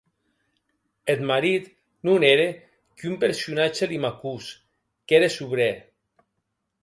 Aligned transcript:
Eth 1.11 1.21
marit 1.31 1.65
non 2.05 2.19
ère 2.33 2.49
qu'un 2.97 3.15
personatge 3.23 3.83
limacós 3.91 4.45
qu'ère 5.05 5.29
sobrèr. 5.35 5.77